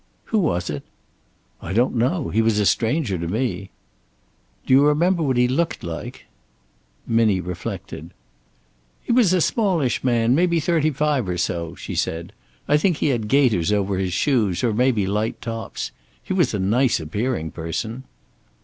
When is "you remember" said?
4.73-5.21